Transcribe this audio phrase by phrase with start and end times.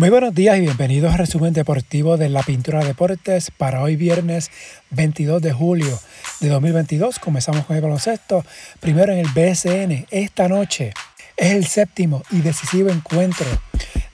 [0.00, 4.50] Muy buenos días y bienvenidos al resumen deportivo de la Pintura Deportes para hoy viernes
[4.92, 6.00] 22 de julio
[6.40, 7.18] de 2022.
[7.18, 8.42] Comenzamos con el baloncesto.
[8.80, 10.06] Primero en el BSN.
[10.10, 10.94] Esta noche
[11.36, 13.44] es el séptimo y decisivo encuentro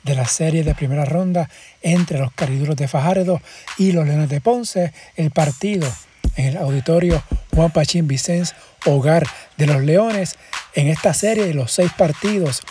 [0.02, 1.48] de la serie de primera ronda
[1.82, 3.40] entre los Cariduros de Fajardo
[3.78, 4.92] y los Leones de Ponce.
[5.14, 5.88] El partido
[6.34, 7.22] en el auditorio
[7.54, 8.56] Juan Pachín Vicens,
[8.86, 9.24] hogar
[9.56, 10.34] de los Leones.
[10.74, 12.62] En esta serie los seis partidos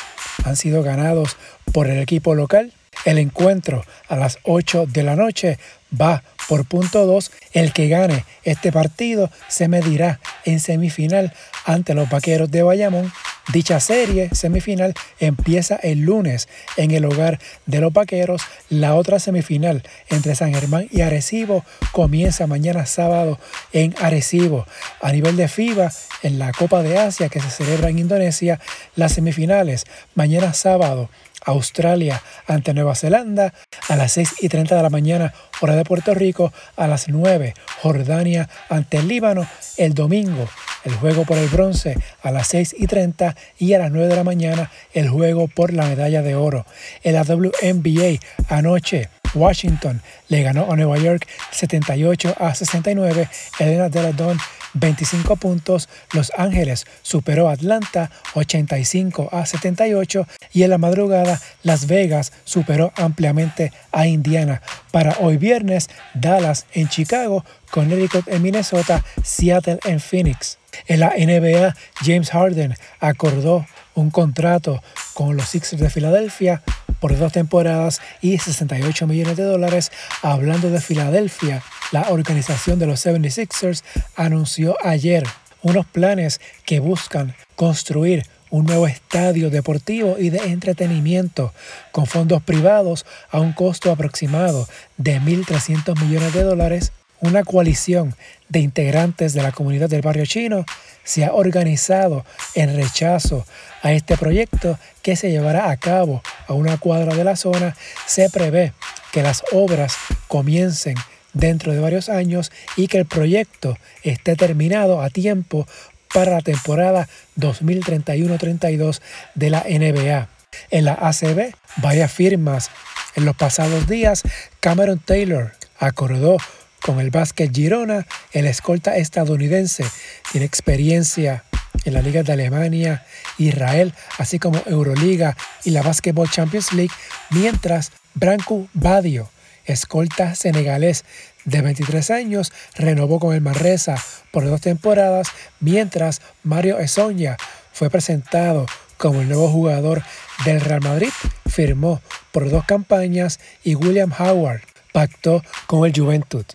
[0.43, 1.37] han sido ganados
[1.71, 2.73] por el equipo local
[3.03, 5.59] el encuentro a las 8 de la noche
[5.99, 7.31] va por punto 2.
[7.53, 11.33] El que gane este partido se medirá en semifinal
[11.65, 13.11] ante los Vaqueros de Bayamón.
[13.53, 18.41] Dicha serie semifinal empieza el lunes en el hogar de los Vaqueros.
[18.69, 23.39] La otra semifinal entre San Germán y Arecibo comienza mañana sábado
[23.71, 24.65] en Arecibo.
[24.99, 25.91] A nivel de FIBA,
[26.23, 28.59] en la Copa de Asia que se celebra en Indonesia,
[28.95, 29.85] las semifinales
[30.15, 31.09] mañana sábado
[31.45, 33.53] Australia ante Nueva Zelanda
[33.87, 37.53] a las 6 y 30 de la mañana, hora de Puerto Rico, a las 9,
[37.81, 40.47] Jordania ante el Líbano, el domingo,
[40.83, 44.15] el juego por el bronce a las 6 y 30 y a las 9 de
[44.15, 46.65] la mañana, el juego por la medalla de oro.
[47.03, 53.29] En la WNBA anoche, Washington le ganó a Nueva York 78 a 69.
[53.59, 54.37] Elena Deladon
[54.75, 55.89] 25 puntos.
[56.13, 62.91] Los Ángeles superó a Atlanta 85 a 78 y en la madrugada Las Vegas superó
[62.95, 64.61] ampliamente a Indiana.
[64.91, 70.57] Para hoy viernes, Dallas en Chicago, Connecticut en Minnesota, Seattle en Phoenix.
[70.87, 76.61] En la NBA, James Harden acordó un contrato con los Sixers de Filadelfia
[77.05, 79.91] por dos temporadas y 68 millones de dólares.
[80.23, 81.61] Hablando de Filadelfia,
[81.91, 83.83] la organización de los 76ers
[84.15, 85.23] anunció ayer
[85.61, 91.53] unos planes que buscan construir un nuevo estadio deportivo y de entretenimiento
[91.91, 94.67] con fondos privados a un costo aproximado
[94.97, 96.91] de 1.300 millones de dólares.
[97.21, 98.15] Una coalición
[98.49, 100.65] de integrantes de la comunidad del barrio chino
[101.03, 103.45] se ha organizado en rechazo
[103.81, 107.75] a este proyecto que se llevará a cabo a una cuadra de la zona.
[108.05, 108.73] Se prevé
[109.11, 109.95] que las obras
[110.27, 110.95] comiencen
[111.33, 115.67] dentro de varios años y que el proyecto esté terminado a tiempo
[116.13, 119.01] para la temporada 2031-32
[119.35, 120.29] de la NBA.
[120.71, 122.71] En la ACB, varias firmas
[123.15, 124.23] en los pasados días,
[124.59, 126.37] Cameron Taylor acordó
[126.85, 129.83] con el básquet Girona, el escolta estadounidense
[130.31, 131.43] tiene experiencia
[131.83, 133.03] en la Liga de Alemania,
[133.39, 136.93] Israel, así como Euroliga y la Basketball Champions League,
[137.31, 139.31] mientras Branco Badio,
[139.65, 141.05] escolta senegalés
[141.43, 143.95] de 23 años, renovó con el Manresa
[144.29, 145.29] por dos temporadas,
[145.59, 147.35] mientras Mario Esoña
[147.73, 150.03] fue presentado como el nuevo jugador
[150.45, 151.09] del Real Madrid,
[151.49, 151.99] firmó
[152.31, 154.61] por dos campañas y William Howard
[154.93, 156.45] pactó con el Juventud.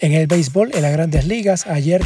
[0.00, 2.02] En el béisbol, en las grandes ligas, ayer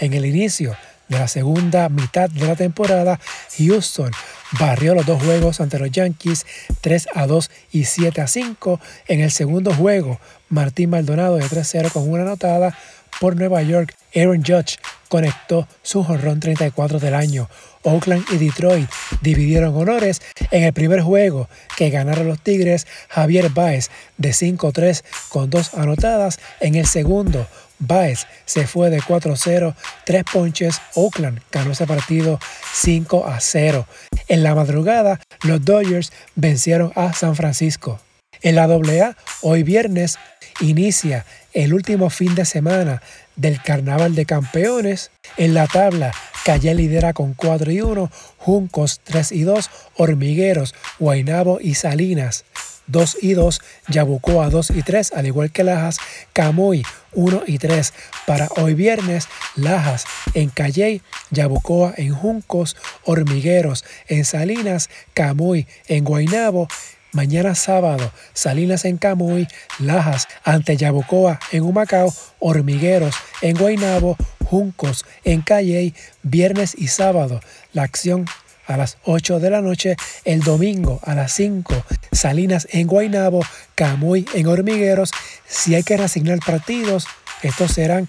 [0.00, 0.76] en el inicio
[1.08, 3.18] de la segunda mitad de la temporada,
[3.56, 4.10] Houston
[4.58, 6.44] barrió los dos juegos ante los Yankees
[6.82, 8.78] 3 a 2 y 7 a 5.
[9.08, 10.20] En el segundo juego,
[10.50, 12.76] Martín Maldonado de 3-0 con una anotada
[13.20, 13.94] por Nueva York.
[14.14, 14.78] Aaron Judge
[15.08, 17.48] conectó su jonrón 34 del año.
[17.82, 18.88] Oakland y Detroit
[19.22, 22.86] dividieron honores en el primer juego que ganaron los Tigres.
[23.08, 26.38] Javier Baez de 5-3 con dos anotadas.
[26.60, 27.46] En el segundo,
[27.78, 30.80] Baez se fue de 4-0, tres ponches.
[30.94, 32.38] Oakland ganó ese partido
[32.74, 33.86] 5-0.
[34.28, 38.00] En la madrugada, los Dodgers vencieron a San Francisco.
[38.42, 40.18] En la AA, hoy viernes,
[40.60, 43.02] inicia el último fin de semana
[43.36, 45.10] del Carnaval de Campeones.
[45.36, 46.12] En la tabla,
[46.44, 52.44] Calle lidera con 4 y 1, Juncos 3 y 2, Hormigueros, Guainabo y Salinas
[52.90, 55.98] 2 y 2, Yabucoa 2 y 3, al igual que Lajas,
[56.32, 56.82] Camuy
[57.12, 57.92] 1 y 3.
[58.26, 60.04] Para hoy viernes, Lajas
[60.34, 66.68] en Calley, Yabucoa en Juncos, Hormigueros en Salinas, Camuy en Guainabo
[67.12, 69.48] Mañana sábado, Salinas en Camuy,
[69.80, 77.40] Lajas ante Yabucoa en Humacao, Hormigueros en Guaynabo, Juncos en Calley, viernes y sábado.
[77.72, 78.26] La acción
[78.66, 83.40] a las 8 de la noche, el domingo a las 5, Salinas en Guaynabo,
[83.74, 85.10] Camuy en Hormigueros.
[85.48, 87.06] Si hay que reasignar partidos,
[87.42, 88.08] estos serán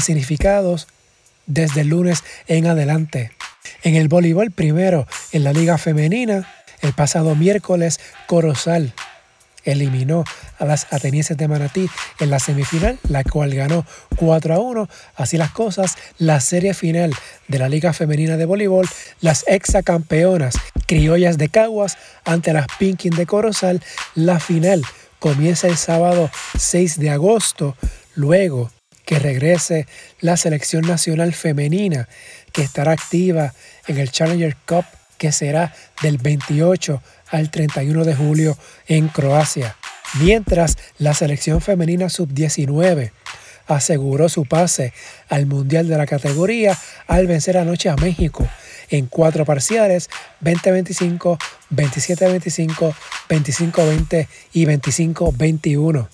[0.00, 0.88] significados
[1.46, 3.32] desde el lunes en adelante.
[3.82, 6.46] En el voleibol primero, en la liga femenina,
[6.82, 8.92] el pasado miércoles, Corozal
[9.64, 10.24] eliminó
[10.58, 11.88] a las atenienses de Manatí
[12.18, 13.86] en la semifinal, la cual ganó
[14.16, 14.88] 4 a 1.
[15.14, 17.14] Así las cosas, la serie final
[17.48, 18.88] de la Liga Femenina de Voleibol,
[19.20, 20.54] las exacampeonas
[20.86, 23.82] Criollas de Caguas ante las Pinkin de Corozal.
[24.14, 24.82] La final
[25.18, 27.76] comienza el sábado 6 de agosto,
[28.14, 28.70] luego
[29.04, 29.86] que regrese
[30.20, 32.08] la selección nacional femenina
[32.52, 33.52] que estará activa
[33.86, 34.84] en el Challenger Cup
[35.22, 35.72] que será
[36.02, 38.58] del 28 al 31 de julio
[38.88, 39.76] en Croacia.
[40.20, 43.12] Mientras la selección femenina sub-19
[43.68, 44.92] aseguró su pase
[45.28, 46.76] al Mundial de la categoría
[47.06, 48.48] al vencer anoche a México
[48.90, 50.10] en cuatro parciales
[50.42, 51.38] 20-25,
[51.70, 52.92] 27-25,
[53.28, 56.08] 25-20 y 25-21.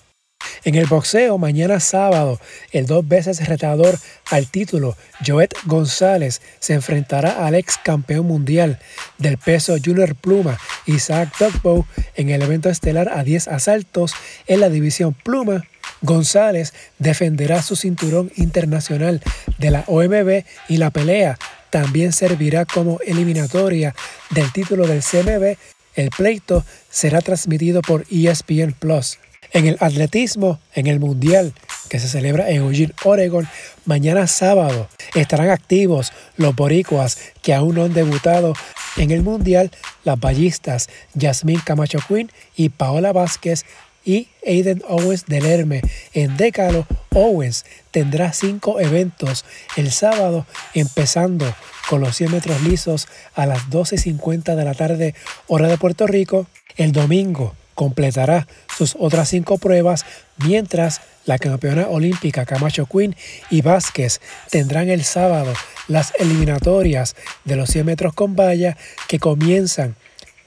[0.64, 2.40] En el boxeo, mañana sábado,
[2.72, 3.98] el dos veces retador
[4.30, 8.78] al título, Joet González, se enfrentará al ex campeón mundial
[9.18, 14.14] del peso Junior Pluma, Isaac Dogbow, en el evento estelar a 10 asaltos
[14.46, 15.64] en la división Pluma.
[16.02, 19.20] González defenderá su cinturón internacional
[19.58, 21.38] de la OMB y la pelea
[21.70, 23.94] también servirá como eliminatoria
[24.30, 25.56] del título del CMB.
[25.94, 29.18] El pleito será transmitido por ESPN Plus.
[29.52, 31.54] En el atletismo, en el Mundial
[31.88, 33.48] que se celebra en Eugene, Oregon,
[33.86, 38.52] mañana sábado estarán activos los boricuas que aún no han debutado
[38.96, 39.70] en el Mundial,
[40.04, 43.64] las ballistas Yasmín Camacho Quinn y Paola Vázquez
[44.04, 45.82] y Aiden Owens del Herme.
[46.14, 49.44] En Décalo, Owens tendrá cinco eventos
[49.76, 51.54] el sábado, empezando
[51.88, 55.14] con los 100 metros lisos a las 12.50 de la tarde,
[55.46, 56.46] hora de Puerto Rico.
[56.76, 60.04] El domingo completará sus otras cinco pruebas,
[60.44, 63.14] mientras la campeona olímpica Camacho Quinn
[63.50, 64.20] y Vázquez
[64.50, 65.52] tendrán el sábado
[65.86, 67.14] las eliminatorias
[67.44, 68.76] de los 100 metros con valla
[69.06, 69.94] que comienzan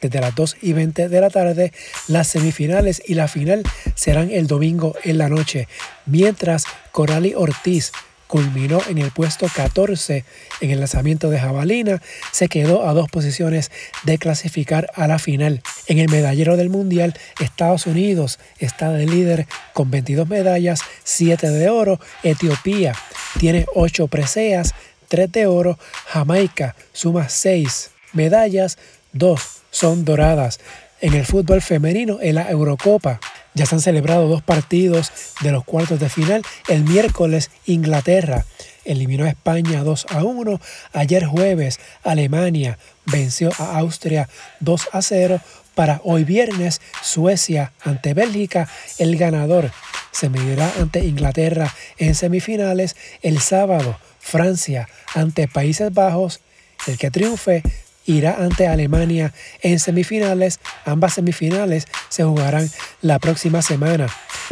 [0.02, 1.72] desde las 2 y 20 de la tarde.
[2.10, 3.64] Las semifinales y la final
[3.96, 5.70] serán el domingo en la noche,
[6.06, 7.94] mientras Corali Ortiz
[8.28, 10.26] culminó en el puesto 14
[10.60, 12.02] en el lanzamiento de jabalina,
[12.32, 13.72] se quedó a dos posiciones
[14.04, 15.62] de clasificar a la final.
[15.92, 21.70] En el medallero del Mundial, Estados Unidos está de líder con 22 medallas, 7 de
[21.70, 22.96] oro, Etiopía
[23.38, 24.74] tiene 8 preseas,
[25.10, 28.78] 3 de oro, Jamaica suma 6 medallas,
[29.12, 30.62] 2 son doradas.
[31.02, 33.20] En el fútbol femenino, en la Eurocopa,
[33.54, 35.12] ya se han celebrado dos partidos
[35.42, 36.42] de los cuartos de final.
[36.70, 38.46] El miércoles Inglaterra
[38.86, 40.62] eliminó a España 2 a 1.
[40.94, 44.30] Ayer jueves Alemania venció a Austria
[44.62, 45.42] 2 a 0.
[45.76, 48.70] Para hoy viernes Suecia ante Bélgica.
[48.98, 49.72] El ganador
[50.12, 52.96] se medirá ante Inglaterra en semifinales.
[53.22, 56.42] El sábado Francia ante Países Bajos.
[56.88, 57.64] El que triunfe
[58.06, 60.60] irá ante Alemania en semifinales.
[60.86, 62.70] Ambas semifinales se jugarán
[63.02, 64.08] la próxima semana.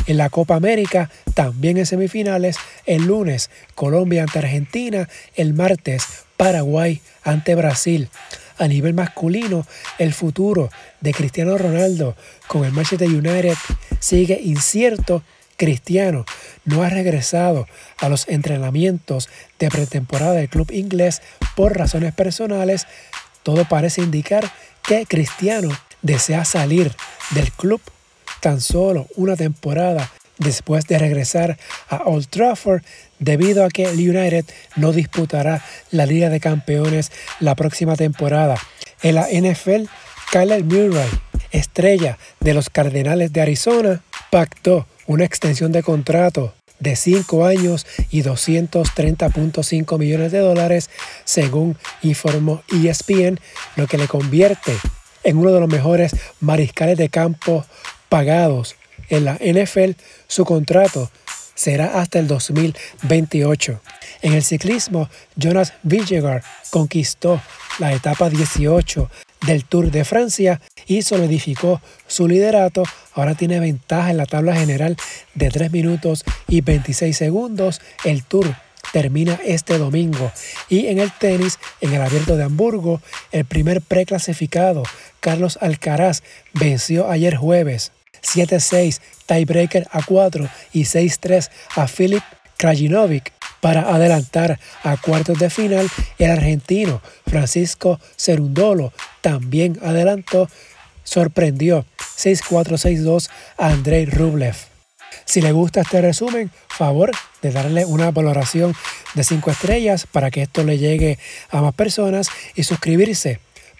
[0.07, 6.05] En la Copa América, también en semifinales, el lunes Colombia ante Argentina, el martes
[6.37, 8.09] Paraguay ante Brasil.
[8.59, 9.65] A nivel masculino,
[9.99, 10.69] el futuro
[10.99, 12.15] de Cristiano Ronaldo
[12.47, 13.55] con el Manchester United
[13.99, 15.23] sigue incierto.
[15.55, 16.25] Cristiano
[16.65, 17.67] no ha regresado
[17.99, 19.29] a los entrenamientos
[19.59, 21.21] de pretemporada del club inglés
[21.55, 22.85] por razones personales,
[23.43, 24.49] todo parece indicar
[24.83, 25.69] que Cristiano
[26.01, 26.95] desea salir
[27.31, 27.81] del club
[28.39, 30.09] tan solo una temporada
[30.39, 31.57] después de regresar
[31.89, 32.81] a Old Trafford
[33.19, 34.45] debido a que el United
[34.75, 38.57] no disputará la Liga de Campeones la próxima temporada.
[39.03, 39.85] En la NFL,
[40.31, 41.09] Kyler Murray,
[41.51, 48.23] estrella de los Cardenales de Arizona, pactó una extensión de contrato de 5 años y
[48.23, 50.89] 230.5 millones de dólares,
[51.25, 53.39] según informó ESPN,
[53.75, 54.71] lo que le convierte
[55.23, 57.65] en uno de los mejores mariscales de campo
[58.07, 58.75] pagados
[59.09, 59.91] en la NFL.
[60.27, 61.09] Su contrato
[61.59, 63.81] será hasta el 2028.
[64.21, 67.41] En el ciclismo, Jonas Vingegaard conquistó
[67.79, 69.09] la etapa 18
[69.45, 72.83] del Tour de Francia y solidificó su liderato.
[73.13, 74.95] Ahora tiene ventaja en la tabla general
[75.33, 77.81] de 3 minutos y 26 segundos.
[78.05, 78.55] El Tour
[78.93, 80.31] termina este domingo.
[80.69, 83.01] Y en el tenis, en el abierto de Hamburgo,
[83.31, 84.83] el primer preclasificado,
[85.19, 86.23] Carlos Alcaraz,
[86.53, 87.91] venció ayer jueves
[88.23, 92.23] 7-6, tiebreaker a 4 y 6-3 a Filip
[92.57, 100.49] Krajinovic para adelantar a cuartos de final, el argentino Francisco Cerundolo también adelantó,
[101.03, 101.85] sorprendió
[102.17, 104.55] 6-4-6-2 a Andrei Rublev.
[105.25, 107.11] Si le gusta este resumen, favor
[107.41, 108.73] de darle una valoración
[109.13, 113.39] de 5 estrellas para que esto le llegue a más personas y suscribirse